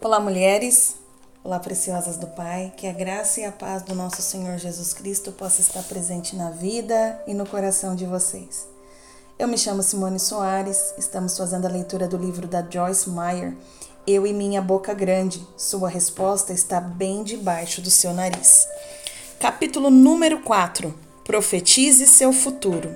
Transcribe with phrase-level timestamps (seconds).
[0.00, 0.94] Olá, mulheres.
[1.42, 2.72] Olá, preciosas do Pai.
[2.76, 6.50] Que a graça e a paz do nosso Senhor Jesus Cristo possa estar presente na
[6.50, 8.68] vida e no coração de vocês.
[9.36, 10.94] Eu me chamo Simone Soares.
[10.96, 13.56] Estamos fazendo a leitura do livro da Joyce Meyer,
[14.06, 15.44] Eu e Minha Boca Grande.
[15.56, 18.68] Sua resposta está bem debaixo do seu nariz.
[19.40, 20.94] Capítulo número 4.
[21.24, 22.94] Profetize seu futuro.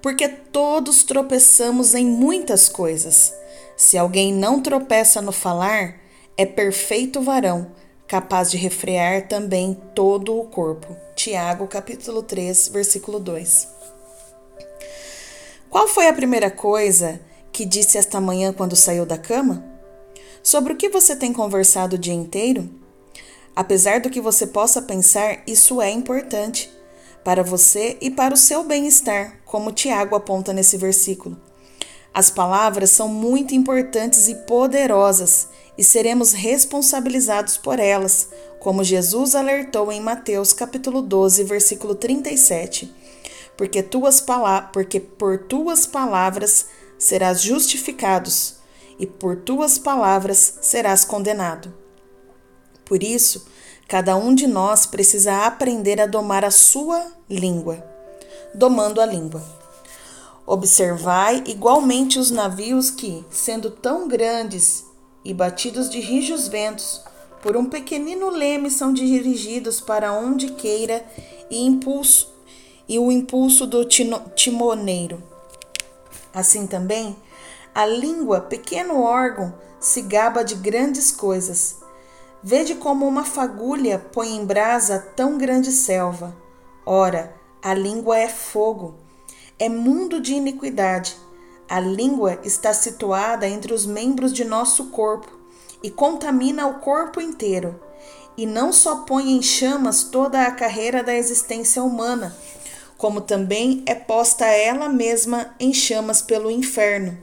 [0.00, 3.34] Porque todos tropeçamos em muitas coisas.
[3.80, 5.94] Se alguém não tropeça no falar,
[6.36, 7.74] é perfeito varão,
[8.06, 10.94] capaz de refrear também todo o corpo.
[11.16, 13.68] Tiago, capítulo 3, versículo 2.
[15.70, 19.64] Qual foi a primeira coisa que disse esta manhã quando saiu da cama?
[20.42, 22.68] Sobre o que você tem conversado o dia inteiro?
[23.56, 26.70] Apesar do que você possa pensar, isso é importante
[27.24, 31.48] para você e para o seu bem-estar, como Tiago aponta nesse versículo.
[32.12, 39.92] As palavras são muito importantes e poderosas e seremos responsabilizados por elas, como Jesus alertou
[39.92, 42.92] em Mateus capítulo 12, versículo 37.
[43.56, 44.24] Porque tuas
[44.72, 46.66] porque por tuas palavras
[46.98, 48.56] serás justificados
[48.98, 51.72] e por tuas palavras serás condenado.
[52.84, 53.46] Por isso,
[53.86, 57.82] cada um de nós precisa aprender a domar a sua língua,
[58.52, 59.59] domando a língua.
[60.52, 64.84] Observai igualmente os navios que, sendo tão grandes
[65.24, 67.04] e batidos de rijos ventos,
[67.40, 71.06] por um pequenino leme são dirigidos para onde queira
[71.48, 72.34] e impulso
[72.88, 75.22] e o impulso do timoneiro.
[76.34, 77.16] Assim também,
[77.72, 81.76] a língua, pequeno órgão, se gaba de grandes coisas.
[82.42, 86.36] Vede como uma fagulha põe em brasa tão grande selva.
[86.84, 88.96] Ora, a língua é fogo
[89.60, 91.14] é mundo de iniquidade.
[91.68, 95.30] A língua está situada entre os membros de nosso corpo
[95.82, 97.78] e contamina o corpo inteiro.
[98.38, 102.34] E não só põe em chamas toda a carreira da existência humana,
[102.96, 107.18] como também é posta ela mesma em chamas pelo inferno.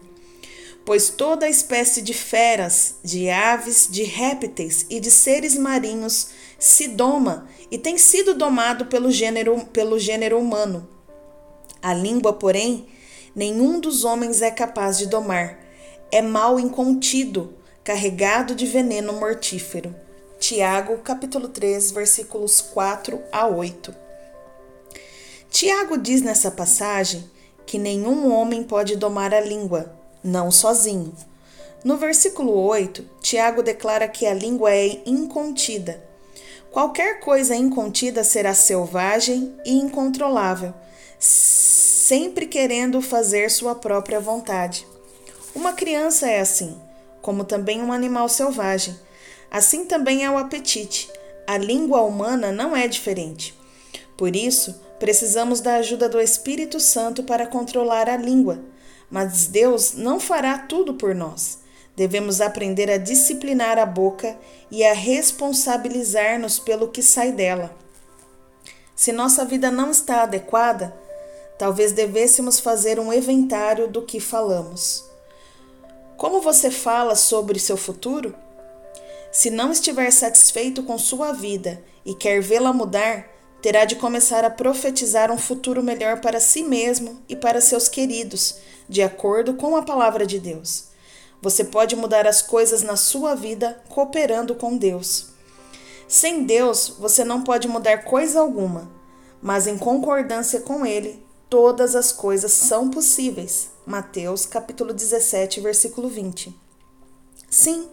[0.85, 7.47] Pois toda espécie de feras, de aves, de répteis e de seres marinhos se doma
[7.71, 10.87] e tem sido domado pelo gênero, pelo gênero humano
[11.81, 12.87] a língua, porém,
[13.35, 15.59] nenhum dos homens é capaz de domar.
[16.11, 19.95] É mal incontido, carregado de veneno mortífero.
[20.39, 23.93] Tiago, capítulo 3, versículos 4 a 8.
[25.49, 27.29] Tiago diz nessa passagem
[27.65, 29.93] que nenhum homem pode domar a língua,
[30.23, 31.13] não sozinho.
[31.83, 36.03] No versículo 8, Tiago declara que a língua é incontida.
[36.71, 40.73] Qualquer coisa incontida será selvagem e incontrolável
[41.19, 44.87] sempre querendo fazer sua própria vontade.
[45.53, 46.79] Uma criança é assim,
[47.21, 48.97] como também um animal selvagem.
[49.49, 51.09] Assim também é o apetite.
[51.45, 53.57] A língua humana não é diferente.
[54.15, 58.59] Por isso, precisamos da ajuda do Espírito Santo para controlar a língua.
[59.09, 61.59] Mas Deus não fará tudo por nós.
[61.95, 64.37] Devemos aprender a disciplinar a boca
[64.69, 67.75] e a responsabilizar-nos pelo que sai dela.
[68.95, 70.93] Se nossa vida não está adequada,
[71.57, 75.03] Talvez devêssemos fazer um inventário do que falamos.
[76.15, 78.35] Como você fala sobre seu futuro?
[79.31, 83.27] Se não estiver satisfeito com sua vida e quer vê-la mudar,
[83.61, 88.57] terá de começar a profetizar um futuro melhor para si mesmo e para seus queridos,
[88.87, 90.85] de acordo com a palavra de Deus.
[91.41, 95.27] Você pode mudar as coisas na sua vida cooperando com Deus.
[96.07, 98.89] Sem Deus, você não pode mudar coisa alguma,
[99.41, 103.69] mas em concordância com Ele, todas as coisas são possíveis.
[103.85, 106.53] Mateus capítulo 17, versículo 20.
[107.49, 107.89] Sim,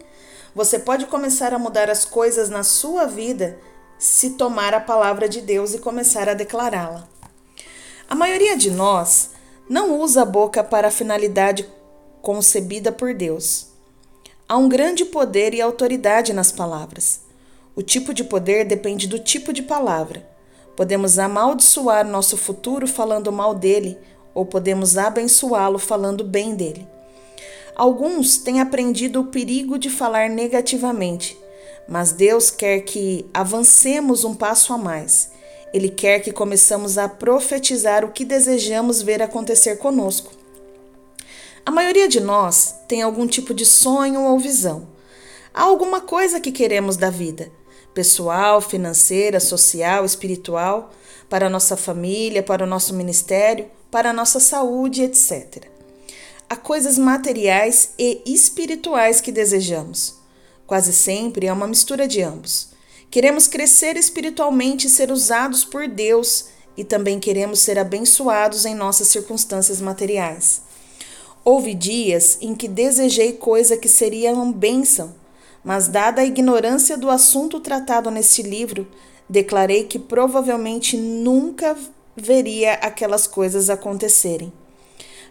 [0.53, 3.57] você pode começar a mudar as coisas na sua vida
[3.97, 7.07] se tomar a palavra de Deus e começar a declará-la.
[8.09, 9.31] A maioria de nós
[9.69, 11.67] não usa a boca para a finalidade
[12.21, 13.67] concebida por Deus.
[14.47, 17.21] Há um grande poder e autoridade nas palavras.
[17.75, 20.34] O tipo de poder depende do tipo de palavra.
[20.75, 23.97] Podemos amaldiçoar nosso futuro falando mal dele,
[24.33, 26.85] ou podemos abençoá-lo falando bem dele.
[27.75, 31.37] Alguns têm aprendido o perigo de falar negativamente,
[31.87, 35.31] mas Deus quer que avancemos um passo a mais.
[35.73, 40.31] Ele quer que começamos a profetizar o que desejamos ver acontecer conosco.
[41.65, 44.87] A maioria de nós tem algum tipo de sonho ou visão.
[45.53, 47.51] Há alguma coisa que queremos da vida
[47.95, 50.93] pessoal, financeira, social, espiritual,
[51.27, 55.63] para a nossa família, para o nosso ministério, para a nossa saúde, etc.
[56.47, 60.15] Há coisas materiais e espirituais que desejamos.
[60.67, 62.69] Quase sempre é uma mistura de ambos.
[63.09, 66.47] Queremos crescer espiritualmente e ser usados por Deus,
[66.77, 70.61] e também queremos ser abençoados em nossas circunstâncias materiais.
[71.43, 75.15] Houve dias em que desejei coisa que seria uma bênção,
[75.65, 78.87] mas, dada a ignorância do assunto tratado neste livro,
[79.27, 81.75] declarei que provavelmente nunca
[82.15, 84.53] veria aquelas coisas acontecerem.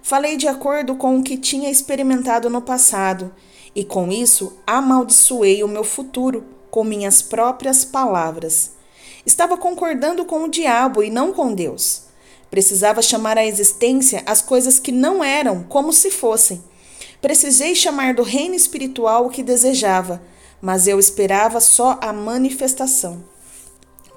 [0.03, 3.33] Falei de acordo com o que tinha experimentado no passado,
[3.77, 8.73] e com isso amaldiçoei o meu futuro com minhas próprias palavras.
[9.25, 12.03] Estava concordando com o diabo e não com Deus.
[12.51, 16.63] Precisava chamar à existência as coisas que não eram como se fossem.
[17.25, 20.21] Precisei chamar do reino espiritual o que desejava,
[20.61, 23.25] mas eu esperava só a manifestação.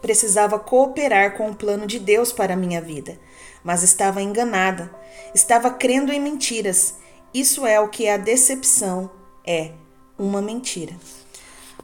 [0.01, 3.18] Precisava cooperar com o plano de Deus para a minha vida,
[3.63, 4.94] mas estava enganada.
[5.33, 6.95] Estava crendo em mentiras.
[7.33, 9.09] Isso é o que a decepção
[9.45, 9.71] é:
[10.19, 10.94] uma mentira.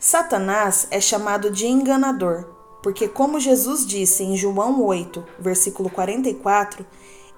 [0.02, 2.50] Satanás é chamado de enganador,
[2.84, 6.86] porque, como Jesus disse em João 8, versículo 44,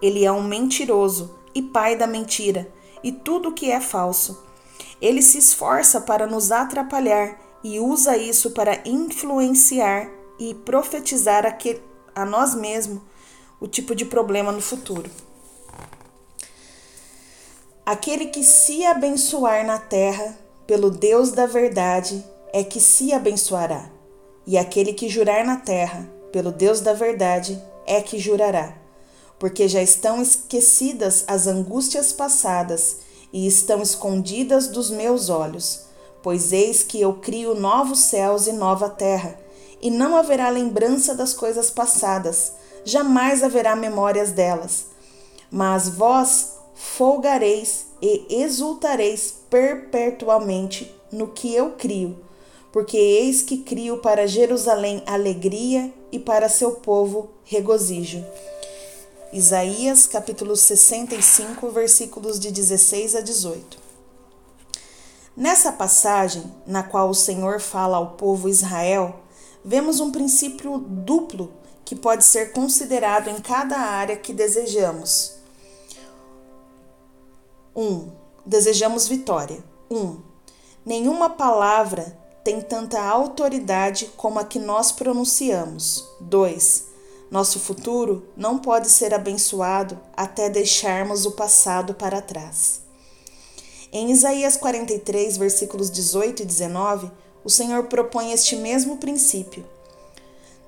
[0.02, 2.74] ele é um mentiroso e pai da mentira
[3.06, 4.44] e tudo que é falso.
[5.00, 10.10] Ele se esforça para nos atrapalhar e usa isso para influenciar
[10.40, 11.56] e profetizar a,
[12.20, 13.04] a nós mesmos
[13.62, 15.10] o tipo de problema no futuro.
[17.86, 20.36] Aquele que se abençoar na terra
[20.66, 23.92] pelo Deus da verdade é que se abençoará,
[24.48, 28.76] e aquele que jurar na terra, pelo Deus da verdade, é que jurará,
[29.40, 32.98] porque já estão esquecidas as angústias passadas
[33.34, 35.82] e estão escondidas dos meus olhos.
[36.24, 39.38] Pois eis que eu crio novos céus e nova terra,
[39.82, 42.54] e não haverá lembrança das coisas passadas,
[42.84, 44.86] jamais haverá memórias delas.
[45.52, 52.18] Mas vós folgareis e exultareis perpetuamente no que eu crio,
[52.72, 58.24] porque eis que crio para Jerusalém alegria e para seu povo regozijo.
[59.34, 63.78] Isaías capítulo 65, versículos de 16 a 18.
[65.36, 69.20] Nessa passagem, na qual o Senhor fala ao povo Israel,
[69.64, 71.52] vemos um princípio duplo
[71.84, 75.34] que pode ser considerado em cada área que desejamos.
[77.76, 77.84] 1.
[77.84, 78.12] Um,
[78.46, 79.62] desejamos vitória.
[79.90, 79.98] 1.
[79.98, 80.22] Um,
[80.86, 86.08] nenhuma palavra tem tanta autoridade como a que nós pronunciamos.
[86.22, 86.95] 2.
[87.30, 92.82] Nosso futuro não pode ser abençoado até deixarmos o passado para trás.
[93.92, 97.12] Em Isaías 43, versículos 18 e 19,
[97.44, 99.66] o Senhor propõe este mesmo princípio.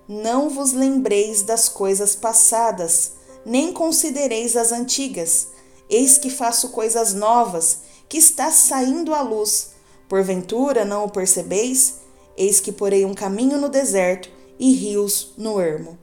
[0.08, 3.14] Não vos lembreis das coisas passadas,
[3.46, 5.48] nem considereis as antigas.
[5.90, 9.78] Eis que faço coisas novas, que está saindo à luz
[10.08, 11.96] Porventura não o percebeis?
[12.38, 15.98] Eis que porei um caminho no deserto e rios no ermo.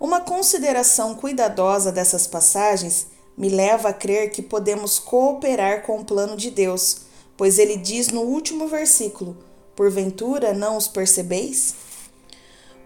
[0.00, 6.36] Uma consideração cuidadosa dessas passagens me leva a crer que podemos cooperar com o plano
[6.36, 6.98] de Deus,
[7.36, 9.36] pois ele diz no último versículo:
[9.74, 11.74] Porventura não os percebeis?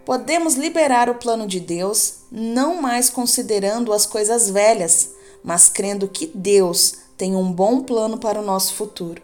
[0.06, 5.10] Podemos liberar o plano de Deus não mais considerando as coisas velhas,
[5.44, 9.22] mas crendo que Deus tem um bom plano para o nosso futuro.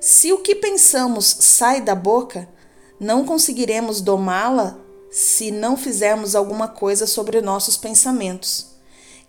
[0.00, 2.48] Se o que pensamos sai da boca,
[2.98, 4.78] não conseguiremos domá-la
[5.14, 8.66] se não fizermos alguma coisa sobre nossos pensamentos.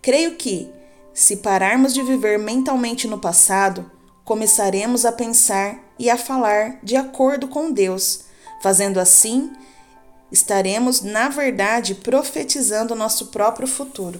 [0.01, 0.67] Creio que,
[1.13, 3.91] se pararmos de viver mentalmente no passado,
[4.23, 8.21] começaremos a pensar e a falar de acordo com Deus.
[8.63, 9.53] Fazendo assim,
[10.31, 14.19] estaremos, na verdade, profetizando nosso próprio futuro.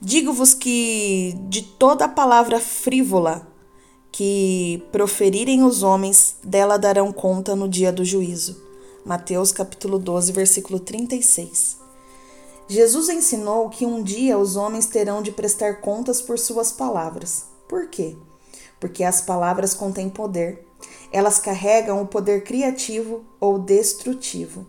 [0.00, 3.46] Digo-vos que de toda palavra frívola
[4.10, 8.67] que proferirem os homens, dela darão conta no dia do juízo.
[9.08, 11.78] Mateus capítulo 12, versículo 36.
[12.68, 17.46] Jesus ensinou que um dia os homens terão de prestar contas por suas palavras.
[17.66, 18.14] Por quê?
[18.78, 20.62] Porque as palavras contêm poder.
[21.10, 24.66] Elas carregam o poder criativo ou destrutivo.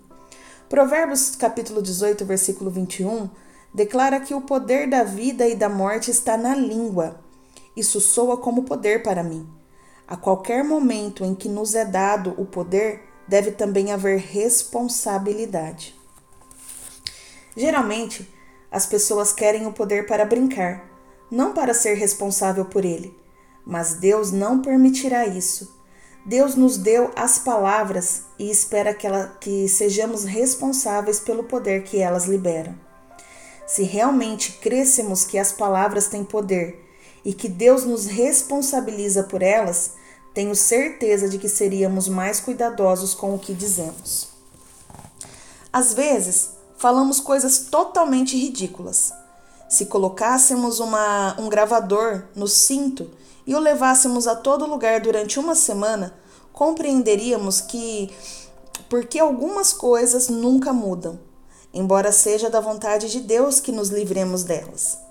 [0.70, 3.30] Provérbios capítulo 18, versículo 21
[3.74, 7.20] declara que o poder da vida e da morte está na língua.
[7.76, 9.46] Isso soa como poder para mim.
[10.08, 15.96] A qualquer momento em que nos é dado o poder, deve também haver responsabilidade.
[17.56, 18.28] Geralmente,
[18.72, 20.90] as pessoas querem o poder para brincar,
[21.30, 23.16] não para ser responsável por ele.
[23.66, 25.78] Mas Deus não permitirá isso.
[26.26, 32.00] Deus nos deu as palavras e espera que, ela, que sejamos responsáveis pelo poder que
[32.00, 32.76] elas liberam.
[33.68, 36.84] Se realmente crêssemos que as palavras têm poder
[37.24, 39.94] e que Deus nos responsabiliza por elas,
[40.40, 44.30] tenho certeza de que seríamos mais cuidadosos com o que dizemos.
[45.72, 49.12] Às vezes, falamos coisas totalmente ridículas.
[49.68, 53.12] Se colocássemos uma, um gravador no cinto
[53.46, 56.16] e o levássemos a todo lugar durante uma semana,
[56.54, 58.10] compreenderíamos que
[58.88, 61.20] porque algumas coisas nunca mudam,
[61.74, 65.09] embora seja da vontade de Deus que nos livremos delas.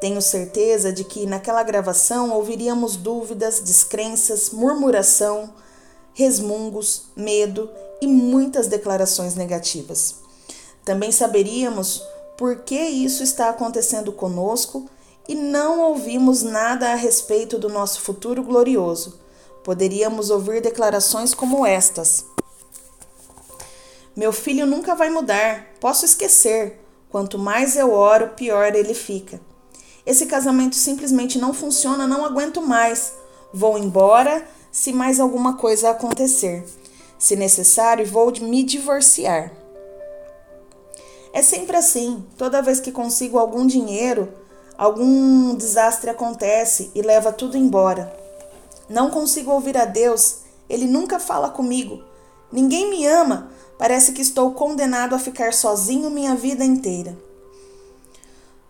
[0.00, 5.52] Tenho certeza de que naquela gravação ouviríamos dúvidas, descrenças, murmuração,
[6.14, 7.68] resmungos, medo
[8.00, 10.16] e muitas declarações negativas.
[10.84, 12.02] Também saberíamos
[12.36, 14.88] por que isso está acontecendo conosco
[15.28, 19.18] e não ouvimos nada a respeito do nosso futuro glorioso.
[19.64, 22.24] Poderíamos ouvir declarações como estas:
[24.16, 26.80] Meu filho nunca vai mudar, posso esquecer.
[27.10, 29.40] Quanto mais eu oro, pior ele fica.
[30.08, 33.12] Esse casamento simplesmente não funciona, não aguento mais.
[33.52, 36.64] Vou embora se mais alguma coisa acontecer.
[37.18, 39.52] Se necessário, vou me divorciar.
[41.30, 42.24] É sempre assim.
[42.38, 44.32] Toda vez que consigo algum dinheiro,
[44.78, 48.10] algum desastre acontece e leva tudo embora.
[48.88, 50.38] Não consigo ouvir a Deus,
[50.70, 52.02] ele nunca fala comigo.
[52.50, 57.14] Ninguém me ama, parece que estou condenado a ficar sozinho minha vida inteira.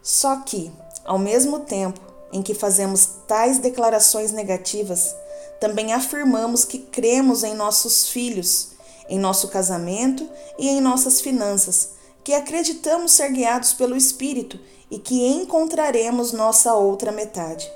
[0.03, 0.73] Só que
[1.09, 1.99] ao mesmo tempo
[2.31, 5.17] em que fazemos tais declarações negativas,
[5.59, 8.73] também afirmamos que cremos em nossos filhos,
[9.09, 14.61] em nosso casamento e em nossas finanças, que acreditamos ser guiados pelo Espírito
[14.91, 17.67] e que encontraremos nossa outra metade.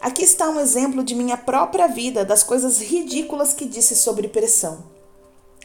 [0.00, 4.84] Aqui está um exemplo de minha própria vida, das coisas ridículas que disse sobre pressão.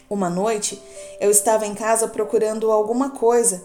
[0.09, 0.81] Uma noite,
[1.21, 3.63] eu estava em casa procurando alguma coisa,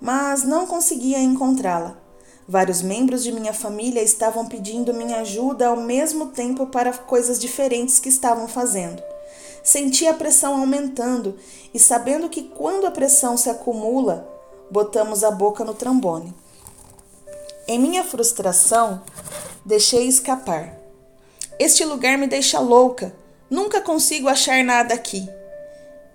[0.00, 2.09] mas não conseguia encontrá-la.
[2.50, 8.00] Vários membros de minha família estavam pedindo minha ajuda ao mesmo tempo para coisas diferentes
[8.00, 9.00] que estavam fazendo.
[9.62, 11.36] Senti a pressão aumentando
[11.72, 14.28] e, sabendo que quando a pressão se acumula,
[14.68, 16.34] botamos a boca no trambone.
[17.68, 19.00] Em minha frustração,
[19.64, 20.76] deixei escapar.
[21.56, 23.14] Este lugar me deixa louca.
[23.48, 25.24] Nunca consigo achar nada aqui.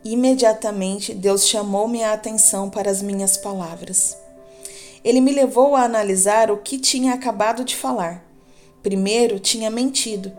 [0.03, 4.24] Imediatamente, Deus chamou minha atenção para as minhas palavras
[5.05, 8.25] ele me levou a analisar o que tinha acabado de falar.
[8.81, 10.33] Primeiro, tinha mentido.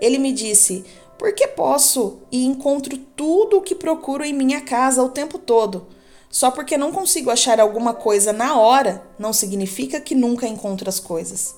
[0.00, 0.84] Ele me disse:
[1.18, 5.88] Por que posso e encontro tudo o que procuro em minha casa o tempo todo?
[6.30, 11.00] Só porque não consigo achar alguma coisa na hora, não significa que nunca encontro as
[11.00, 11.56] coisas.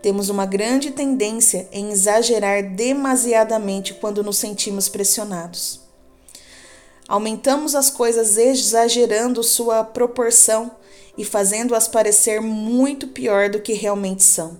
[0.00, 5.80] Temos uma grande tendência em exagerar demasiadamente quando nos sentimos pressionados.
[7.08, 10.70] Aumentamos as coisas exagerando sua proporção
[11.16, 14.58] e fazendo-as parecer muito pior do que realmente são.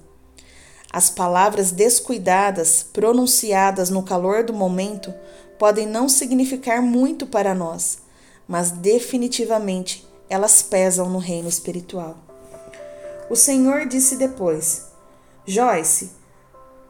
[0.93, 5.13] As palavras descuidadas, pronunciadas no calor do momento,
[5.59, 7.99] podem não significar muito para nós,
[8.47, 12.17] mas definitivamente elas pesam no reino espiritual.
[13.31, 14.89] O Senhor disse depois:
[15.47, 16.11] Joyce,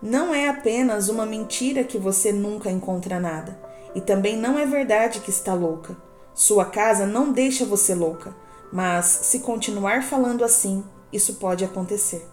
[0.03, 3.57] não é apenas uma mentira que você nunca encontra nada,
[3.95, 5.97] e também não é verdade que está louca.
[6.35, 8.35] Sua casa não deixa você louca.
[8.73, 12.27] Mas, se continuar falando assim, isso pode acontecer.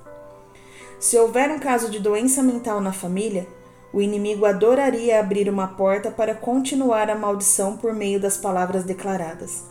[0.99, 3.47] Se houver um caso de doença mental na família,
[3.91, 9.63] o inimigo adoraria abrir uma porta para continuar a maldição por meio das palavras declaradas.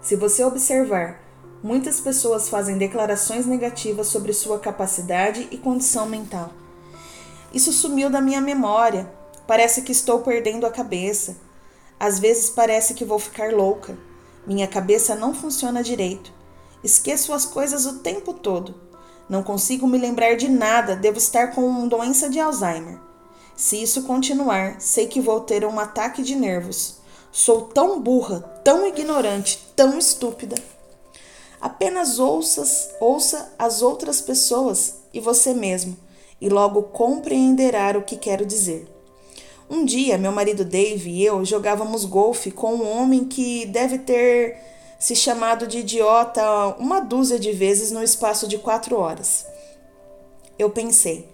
[0.00, 1.20] Se você observar,
[1.62, 6.50] muitas pessoas fazem declarações negativas sobre sua capacidade e condição mental.
[7.52, 9.10] Isso sumiu da minha memória.
[9.46, 11.36] Parece que estou perdendo a cabeça.
[12.00, 13.96] Às vezes parece que vou ficar louca.
[14.46, 16.32] Minha cabeça não funciona direito.
[16.82, 18.74] Esqueço as coisas o tempo todo.
[19.28, 22.98] Não consigo me lembrar de nada, devo estar com doença de Alzheimer.
[23.54, 26.96] Se isso continuar, sei que vou ter um ataque de nervos.
[27.30, 30.56] Sou tão burra, tão ignorante, tão estúpida.
[31.60, 35.96] Apenas ouças, ouça as outras pessoas e você mesmo,
[36.40, 38.91] e logo compreenderá o que quero dizer.
[39.74, 44.58] Um dia, meu marido Dave e eu jogávamos golfe com um homem que deve ter
[44.98, 49.46] se chamado de idiota uma dúzia de vezes no espaço de quatro horas.
[50.58, 51.26] Eu pensei,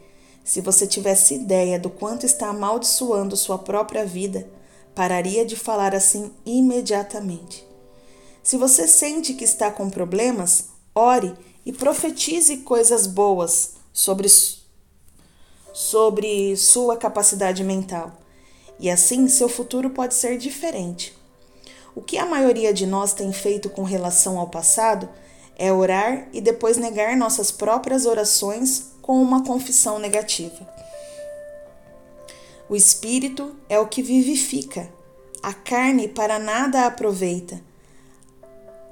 [0.45, 4.49] se você tivesse ideia do quanto está amaldiçoando sua própria vida,
[4.95, 7.67] pararia de falar assim imediatamente.
[8.41, 11.35] Se você sente que está com problemas, ore
[11.67, 14.29] e profetize coisas boas sobre,
[15.73, 18.17] sobre sua capacidade mental
[18.79, 21.17] e assim seu futuro pode ser diferente.
[21.95, 25.09] O que a maioria de nós tem feito com relação ao passado
[25.57, 30.69] é orar e depois negar nossas próprias orações com uma confissão negativa.
[32.69, 34.89] O espírito é o que vivifica,
[35.43, 37.61] a carne para nada aproveita.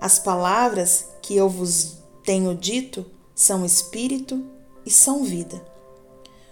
[0.00, 4.44] As palavras que eu vos tenho dito são espírito
[4.84, 5.62] e são vida.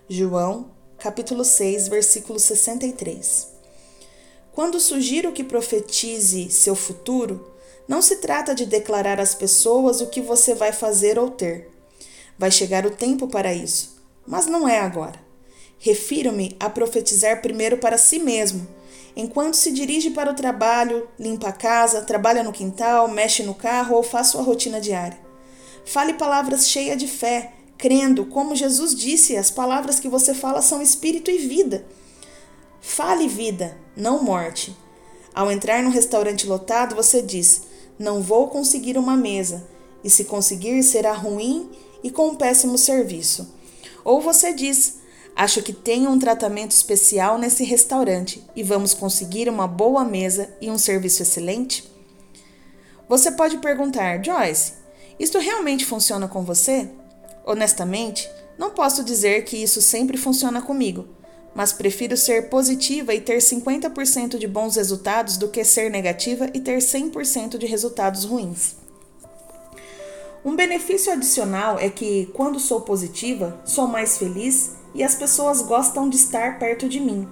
[0.09, 0.71] João,
[1.05, 3.49] capítulo 6, versículo 63.
[4.53, 7.53] Quando sugiro que profetize seu futuro,
[7.87, 11.71] não se trata de declarar às pessoas o que você vai fazer ou ter.
[12.39, 15.21] Vai chegar o tempo para isso, mas não é agora.
[15.79, 18.67] Refiro-me a profetizar primeiro para si mesmo,
[19.15, 23.95] enquanto se dirige para o trabalho, limpa a casa, trabalha no quintal, mexe no carro
[23.95, 25.19] ou faz sua rotina diária.
[25.85, 30.81] Fale palavras cheias de fé, crendo, como Jesus disse, as palavras que você fala são
[30.81, 31.85] espírito e vida.
[32.81, 34.77] Fale vida, não morte.
[35.35, 37.63] Ao entrar num restaurante lotado, você diz:
[37.99, 39.67] Não vou conseguir uma mesa,
[40.05, 41.71] e se conseguir, será ruim
[42.03, 43.53] e com um péssimo serviço.
[44.05, 45.01] Ou você diz:
[45.35, 50.71] Acho que tenho um tratamento especial nesse restaurante e vamos conseguir uma boa mesa e
[50.71, 51.91] um serviço excelente?
[53.09, 54.75] Você pode perguntar, Joyce,
[55.19, 56.89] isto realmente funciona com você?
[57.45, 61.07] Honestamente, não posso dizer que isso sempre funciona comigo,
[61.55, 66.61] mas prefiro ser positiva e ter 50% de bons resultados do que ser negativa e
[66.61, 68.77] ter 100% de resultados ruins.
[70.45, 76.09] Um benefício adicional é que, quando sou positiva, sou mais feliz e as pessoas gostam
[76.09, 77.27] de estar perto de mim.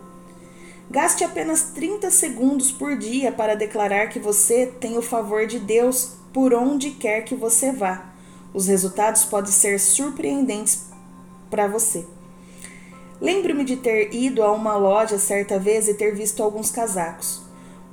[0.90, 6.12] Gaste apenas 30 segundos por dia para declarar que você tem o favor de Deus
[6.32, 8.11] por onde quer que você vá.
[8.54, 10.86] Os resultados podem ser surpreendentes
[11.50, 12.06] para você.
[13.20, 17.40] Lembro-me de ter ido a uma loja certa vez e ter visto alguns casacos.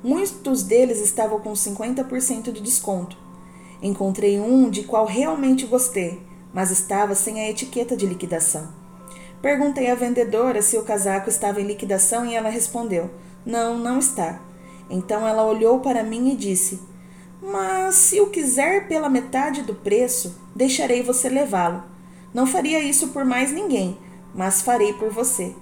[0.02, 3.16] Muitos deles estavam com 50% de desconto.
[3.82, 6.20] Encontrei um de qual realmente gostei,
[6.52, 8.68] mas estava sem a etiqueta de liquidação.
[9.40, 13.10] Perguntei à vendedora se o casaco estava em liquidação e ela respondeu:
[13.44, 14.40] Não, não está.
[14.90, 16.80] Então ela olhou para mim e disse:
[17.40, 21.82] Mas se o quiser pela metade do preço, deixarei você levá-lo.
[22.32, 23.98] Não faria isso por mais ninguém,
[24.34, 25.54] mas farei por você.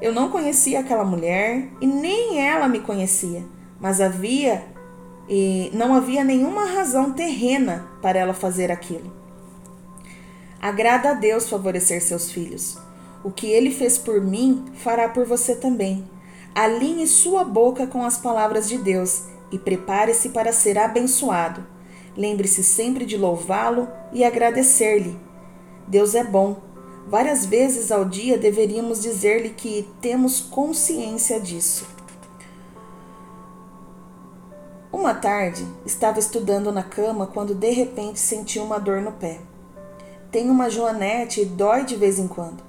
[0.00, 3.44] Eu não conhecia aquela mulher e nem ela me conhecia,
[3.80, 4.64] mas havia
[5.28, 9.12] e não havia nenhuma razão terrena para ela fazer aquilo.
[10.60, 12.78] Agrada a Deus favorecer seus filhos.
[13.24, 16.08] O que ele fez por mim, fará por você também.
[16.54, 21.66] Alinhe sua boca com as palavras de Deus e prepare-se para ser abençoado.
[22.16, 25.18] Lembre-se sempre de louvá-lo e agradecer-lhe.
[25.86, 26.56] Deus é bom.
[27.06, 31.86] Várias vezes ao dia deveríamos dizer-lhe que temos consciência disso.
[34.92, 39.38] Uma tarde, estava estudando na cama quando de repente senti uma dor no pé.
[40.32, 42.64] Tenho uma joanete e dói de vez em quando.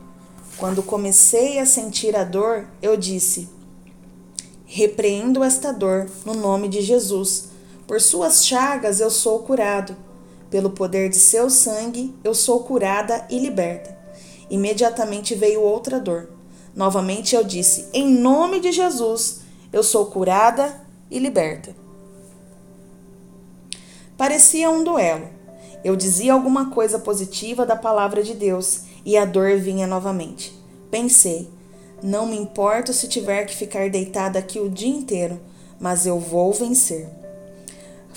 [0.57, 3.49] Quando comecei a sentir a dor, eu disse:
[4.65, 7.46] Repreendo esta dor no nome de Jesus.
[7.87, 9.95] Por suas chagas eu sou curado.
[10.49, 13.97] Pelo poder de seu sangue eu sou curada e liberta.
[14.49, 16.29] Imediatamente veio outra dor.
[16.75, 19.39] Novamente eu disse: Em nome de Jesus,
[19.71, 21.73] eu sou curada e liberta.
[24.17, 25.29] Parecia um duelo.
[25.83, 30.53] Eu dizia alguma coisa positiva da palavra de Deus e a dor vinha novamente.
[30.91, 31.49] Pensei,
[32.03, 35.39] não me importo se tiver que ficar deitada aqui o dia inteiro,
[35.79, 37.16] mas eu vou vencer.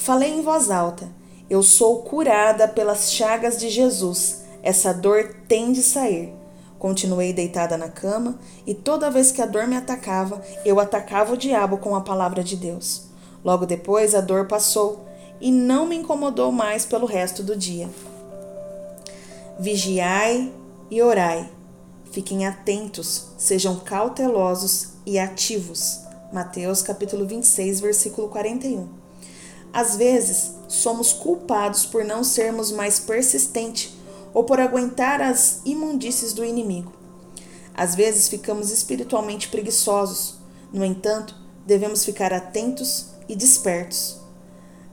[0.01, 1.11] Falei em voz alta:
[1.51, 4.41] Eu sou curada pelas chagas de Jesus.
[4.63, 6.33] Essa dor tem de sair.
[6.79, 11.37] Continuei deitada na cama e toda vez que a dor me atacava, eu atacava o
[11.37, 13.09] diabo com a palavra de Deus.
[13.45, 15.05] Logo depois a dor passou
[15.39, 17.91] e não me incomodou mais pelo resto do dia.
[19.59, 20.51] Vigiai
[20.91, 21.47] e orai.
[22.11, 26.01] Fiquem atentos, sejam cautelosos e ativos.
[26.33, 29.00] Mateus capítulo 26, versículo 41.
[29.73, 33.93] Às vezes, somos culpados por não sermos mais persistentes
[34.35, 36.93] ou por aguentar as imundícies do inimigo.
[37.75, 40.37] Às vezes, ficamos espiritualmente preguiçosos.
[40.73, 41.35] No entanto,
[41.67, 44.19] devemos ficar atentos e despertos.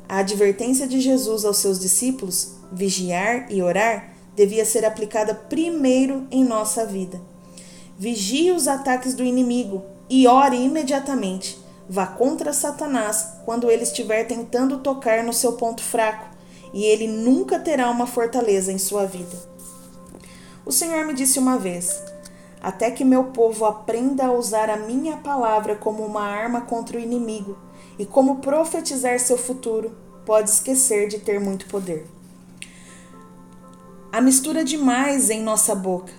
[0.07, 6.45] A advertência de Jesus aos seus discípulos, vigiar e orar, devia ser aplicada primeiro em
[6.45, 7.19] nossa vida.
[7.97, 11.57] Vigie os ataques do inimigo e ore imediatamente.
[11.89, 16.28] Vá contra Satanás quando ele estiver tentando tocar no seu ponto fraco,
[16.73, 19.38] e ele nunca terá uma fortaleza em sua vida.
[20.65, 22.02] O Senhor me disse uma vez:
[22.62, 27.02] Até que meu povo aprenda a usar a minha palavra como uma arma contra o
[27.02, 27.58] inimigo
[27.97, 29.95] e como profetizar seu futuro,
[30.26, 32.06] pode esquecer de ter muito poder
[34.17, 36.12] a mistura demais em nossa boca,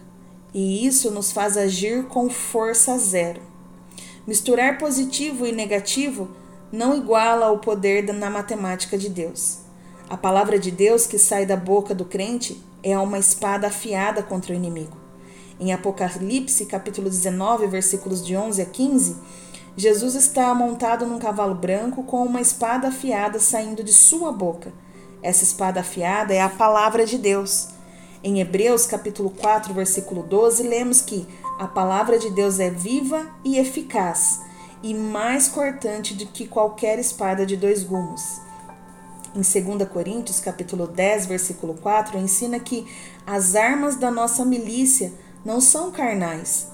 [0.54, 3.40] e isso nos faz agir com força zero.
[4.28, 6.28] Misturar positivo e negativo
[6.70, 9.60] não iguala o poder na matemática de Deus.
[10.06, 14.52] A palavra de Deus que sai da boca do crente é uma espada afiada contra
[14.52, 14.98] o inimigo.
[15.58, 19.16] Em Apocalipse, capítulo 19, versículos de 11 a 15,
[19.74, 24.74] Jesus está montado num cavalo branco com uma espada afiada saindo de sua boca.
[25.22, 27.68] Essa espada afiada é a palavra de Deus.
[28.22, 31.24] Em Hebreus, capítulo 4, versículo 12, lemos que
[31.56, 34.40] a palavra de Deus é viva e eficaz
[34.82, 38.40] e mais cortante do que qualquer espada de dois gumes.
[39.36, 42.84] Em 2 Coríntios, capítulo 10, versículo 4, ensina que
[43.24, 45.12] as armas da nossa milícia
[45.44, 46.66] não são carnais,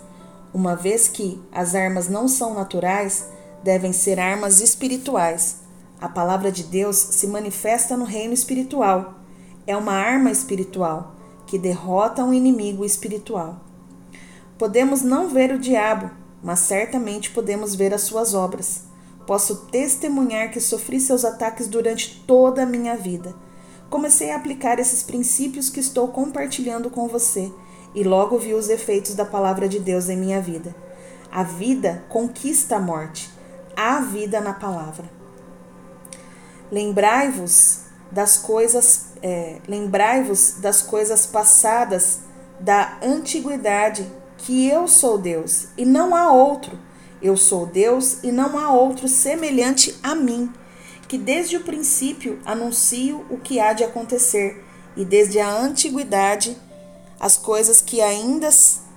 [0.52, 3.26] uma vez que as armas não são naturais,
[3.62, 5.56] devem ser armas espirituais.
[6.00, 9.14] A palavra de Deus se manifesta no reino espiritual.
[9.66, 11.13] É uma arma espiritual
[11.54, 13.60] que derrota um inimigo espiritual.
[14.58, 16.10] Podemos não ver o diabo,
[16.42, 18.86] mas certamente podemos ver as suas obras.
[19.24, 23.36] Posso testemunhar que sofri seus ataques durante toda a minha vida.
[23.88, 27.52] Comecei a aplicar esses princípios que estou compartilhando com você
[27.94, 30.74] e logo vi os efeitos da palavra de Deus em minha vida.
[31.30, 33.30] A vida conquista a morte.
[33.76, 35.08] Há vida na palavra.
[36.68, 42.20] Lembrai-vos das coisas, é, lembrai-vos das coisas passadas
[42.60, 44.06] da antiguidade,
[44.38, 46.78] que eu sou Deus e não há outro.
[47.22, 50.52] Eu sou Deus e não há outro semelhante a mim,
[51.08, 54.62] que desde o princípio anuncio o que há de acontecer
[54.96, 56.56] e desde a antiguidade
[57.18, 58.50] as coisas que ainda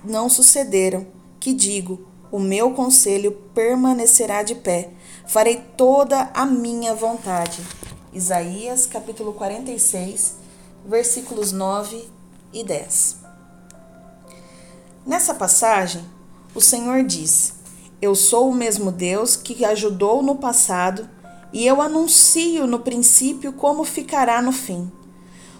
[0.04, 1.06] não sucederam,
[1.40, 4.90] que digo, o meu conselho permanecerá de pé,
[5.26, 7.62] farei toda a minha vontade.
[8.12, 10.36] Isaías capítulo 46,
[10.86, 12.08] versículos 9
[12.54, 13.16] e 10.
[15.04, 16.02] Nessa passagem,
[16.54, 17.56] o Senhor diz:
[18.00, 21.08] Eu sou o mesmo Deus que ajudou no passado
[21.52, 24.90] e eu anuncio no princípio como ficará no fim.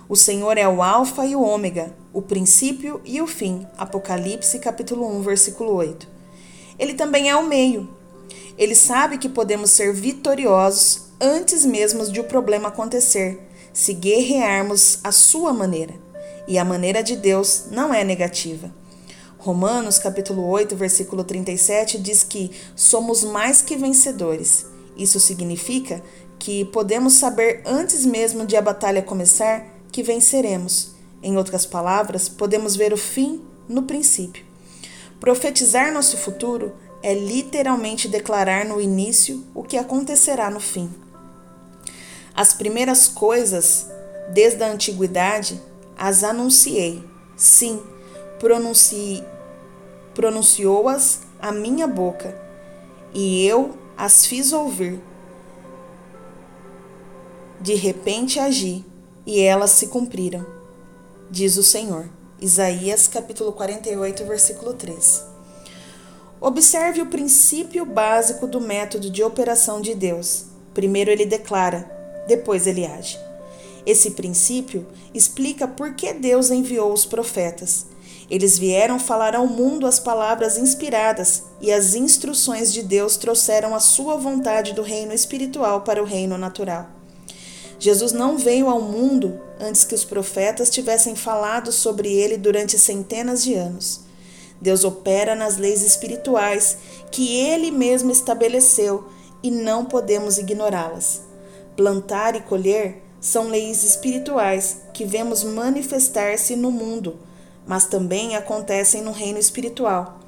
[0.09, 3.67] O Senhor é o Alfa e o Ômega, o princípio e o fim.
[3.77, 6.09] Apocalipse capítulo 1, versículo 8.
[6.79, 7.91] Ele também é o meio.
[8.57, 13.41] Ele sabe que podemos ser vitoriosos antes mesmo de o problema acontecer,
[13.73, 15.95] se guerrearmos à sua maneira.
[16.47, 18.73] E a maneira de Deus não é negativa.
[19.39, 24.67] Romanos capítulo 8, versículo 37 diz que somos mais que vencedores.
[24.97, 26.03] Isso significa
[26.39, 30.93] que podemos saber antes mesmo de a batalha começar que venceremos.
[31.23, 34.45] Em outras palavras, podemos ver o fim no princípio.
[35.21, 40.89] Profetizar nosso futuro é literalmente declarar no início o que acontecerá no fim.
[42.39, 43.89] As primeiras coisas,
[44.33, 45.61] desde a antiguidade,
[45.99, 47.03] as anunciei.
[47.37, 47.83] Sim,
[50.15, 52.41] pronunciou-as a minha boca,
[53.13, 55.01] e eu as fiz ouvir.
[57.61, 58.85] De repente agi
[59.27, 60.47] e elas se cumpriram,
[61.29, 62.09] diz o Senhor.
[62.41, 65.25] Isaías capítulo 48, versículo 3.
[66.41, 70.45] Observe o princípio básico do método de operação de Deus.
[70.73, 71.98] Primeiro ele declara,
[72.29, 73.19] depois ele age.
[73.85, 77.87] Esse princípio explica por que Deus enviou os profetas.
[78.31, 83.81] Eles vieram falar ao mundo as palavras inspiradas e as instruções de Deus trouxeram a
[83.81, 86.91] sua vontade do reino espiritual para o reino natural.
[87.79, 93.43] Jesus não veio ao mundo antes que os profetas tivessem falado sobre ele durante centenas
[93.43, 94.01] de anos.
[94.61, 96.77] Deus opera nas leis espirituais
[97.11, 99.07] que ele mesmo estabeleceu
[99.43, 101.28] e não podemos ignorá-las.
[101.79, 107.21] Plantar e colher são leis espirituais que vemos manifestar-se no mundo,
[107.65, 110.19] mas também acontecem no reino espiritual.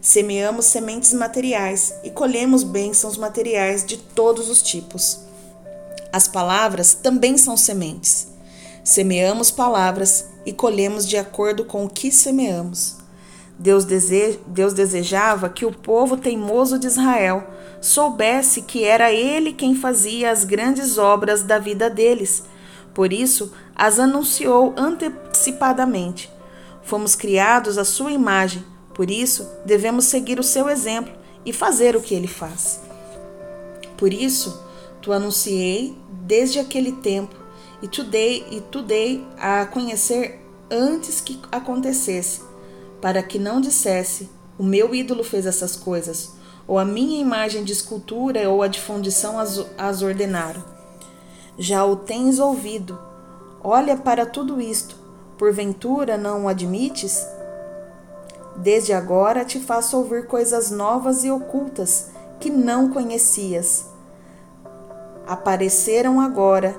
[0.00, 5.18] Semeamos sementes materiais e colhemos bênçãos materiais de todos os tipos.
[6.10, 8.28] As palavras também são sementes.
[8.82, 13.03] Semeamos palavras e colhemos de acordo com o que semeamos.
[13.58, 14.38] Deus, dese...
[14.46, 17.44] Deus desejava que o povo teimoso de Israel
[17.80, 22.44] soubesse que era Ele quem fazia as grandes obras da vida deles.
[22.92, 26.30] Por isso, as anunciou antecipadamente.
[26.82, 31.12] Fomos criados à sua imagem, por isso devemos seguir o seu exemplo
[31.44, 32.80] e fazer o que ele faz.
[33.96, 34.64] Por isso,
[35.04, 37.36] Tu anunciei desde aquele tempo
[37.82, 40.40] e tu dei, e tu dei a conhecer
[40.70, 42.40] antes que acontecesse,
[43.04, 46.32] para que não dissesse: o meu ídolo fez essas coisas,
[46.66, 50.64] ou a minha imagem de escultura ou a de fundição as, as ordenaram.
[51.58, 52.98] Já o tens ouvido.
[53.62, 54.96] Olha para tudo isto.
[55.36, 57.26] Porventura não o admites?
[58.56, 62.08] Desde agora te faço ouvir coisas novas e ocultas
[62.40, 63.84] que não conhecias.
[65.26, 66.74] Apareceram agora,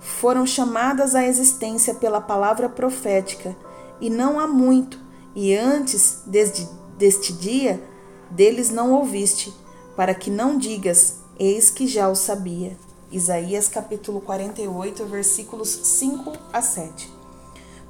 [0.00, 3.54] foram chamadas à existência pela palavra profética,
[4.00, 5.06] e não há muito,
[5.40, 7.80] e antes desde, deste dia,
[8.28, 9.54] deles não ouviste,
[9.94, 12.76] para que não digas, eis que já o sabia.
[13.12, 17.14] Isaías capítulo 48, versículos 5 a 7.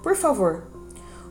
[0.02, 0.64] Por favor,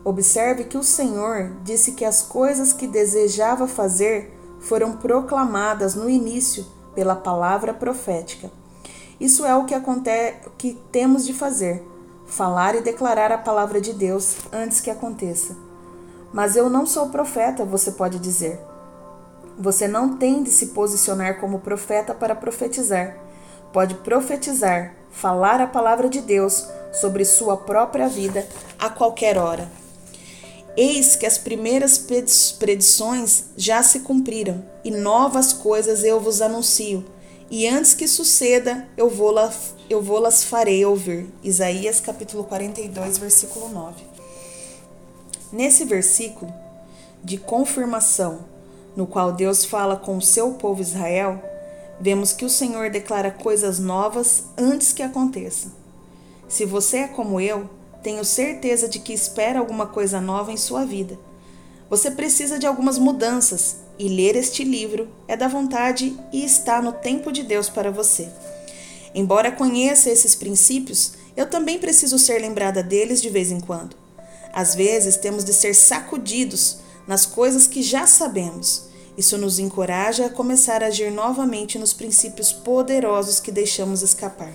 [0.03, 6.65] observe que o Senhor disse que as coisas que desejava fazer foram proclamadas no início
[6.95, 8.49] pela palavra profética.
[9.19, 11.88] Isso é o que acontece, que temos de fazer:
[12.25, 15.66] falar e declarar a palavra de Deus antes que aconteça.
[16.38, 18.60] Mas eu não sou profeta, você pode dizer.
[19.58, 23.28] Você não tem de se posicionar como profeta para profetizar
[23.78, 28.47] pode profetizar, falar a palavra de Deus sobre sua própria vida
[28.80, 29.69] a qualquer hora.
[30.76, 31.97] Eis que as primeiras
[32.60, 37.06] predições já se cumpriram, e novas coisas eu vos anuncio.
[37.50, 41.28] E antes que suceda, eu vou-las vou farei ouvir.
[41.43, 44.16] Isaías capítulo 42, versículo 9.
[45.51, 46.53] Nesse versículo
[47.23, 48.45] de confirmação,
[48.95, 51.41] no qual Deus fala com o seu povo Israel,
[51.99, 55.71] vemos que o Senhor declara coisas novas antes que aconteçam.
[56.47, 57.69] Se você é como eu,
[58.03, 61.17] tenho certeza de que espera alguma coisa nova em sua vida.
[61.89, 66.91] Você precisa de algumas mudanças e ler este livro é da vontade e está no
[66.91, 68.29] tempo de Deus para você.
[69.15, 74.06] Embora conheça esses princípios, eu também preciso ser lembrada deles de vez em quando.
[74.57, 80.29] Às vezes temos de ser sacudidos nas coisas que já sabemos isso nos encoraja a
[80.29, 84.53] começar a agir novamente nos princípios poderosos que deixamos escapar.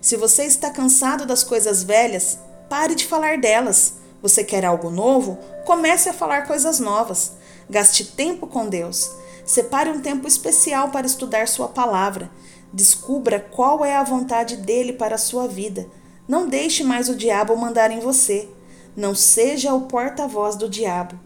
[0.00, 2.38] Se você está cansado das coisas velhas,
[2.70, 3.94] pare de falar delas.
[4.22, 5.38] Você quer algo novo?
[5.66, 7.32] Comece a falar coisas novas.
[7.68, 9.10] Gaste tempo com Deus.
[9.44, 12.30] Separe um tempo especial para estudar Sua palavra.
[12.72, 15.86] Descubra qual é a vontade dele para a sua vida.
[16.26, 18.48] Não deixe mais o diabo mandar em você.
[18.96, 21.18] Não seja o porta-voz do diabo.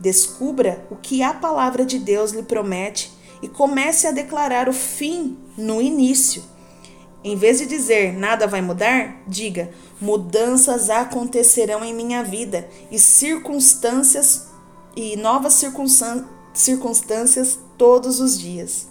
[0.00, 5.38] Descubra o que a palavra de Deus lhe promete e comece a declarar o fim
[5.56, 6.42] no início.
[7.24, 14.48] Em vez de dizer nada vai mudar, diga mudanças acontecerão em minha vida e circunstâncias
[14.96, 15.62] e novas
[16.52, 18.88] circunstâncias todos os dias.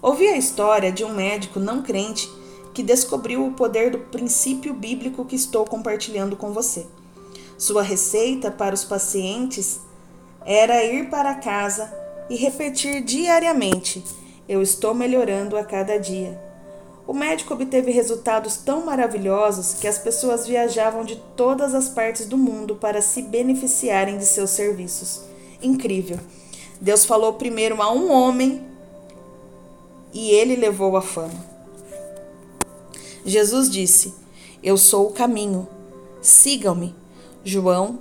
[0.00, 2.30] Ouvi a história de um médico não crente
[2.72, 6.86] que descobriu o poder do princípio bíblico que estou compartilhando com você.
[7.60, 9.80] Sua receita para os pacientes
[10.46, 11.92] era ir para casa
[12.30, 14.02] e repetir diariamente:
[14.48, 16.40] Eu estou melhorando a cada dia.
[17.06, 22.38] O médico obteve resultados tão maravilhosos que as pessoas viajavam de todas as partes do
[22.38, 25.20] mundo para se beneficiarem de seus serviços.
[25.60, 26.18] Incrível!
[26.80, 28.66] Deus falou primeiro a um homem
[30.14, 31.44] e ele levou a fama.
[33.22, 34.14] Jesus disse:
[34.62, 35.68] Eu sou o caminho,
[36.22, 36.98] sigam-me
[37.42, 38.00] João,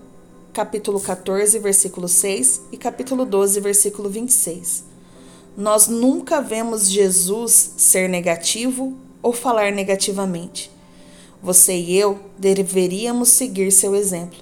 [0.52, 4.84] capítulo 14, versículo 6 e capítulo 12, versículo 26.
[5.56, 10.70] Nós nunca vemos Jesus ser negativo ou falar negativamente.
[11.42, 14.40] Você e eu deveríamos seguir seu exemplo.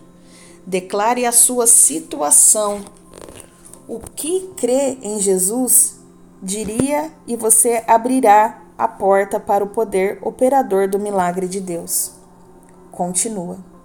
[0.65, 2.83] Declare a sua situação.
[3.87, 5.99] O que crê em Jesus
[6.41, 12.13] diria e você abrirá a porta para o poder operador do milagre de Deus.
[12.91, 13.76] Continua.